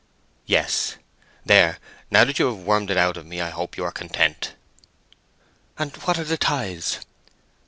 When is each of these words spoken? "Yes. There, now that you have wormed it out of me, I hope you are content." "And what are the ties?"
"Yes. 0.47 0.97
There, 1.45 1.77
now 2.09 2.23
that 2.25 2.39
you 2.39 2.47
have 2.47 2.65
wormed 2.65 2.89
it 2.89 2.97
out 2.97 3.17
of 3.17 3.25
me, 3.27 3.39
I 3.39 3.51
hope 3.51 3.77
you 3.77 3.83
are 3.83 3.91
content." 3.91 4.55
"And 5.77 5.95
what 5.97 6.17
are 6.17 6.23
the 6.23 6.37
ties?" 6.39 7.01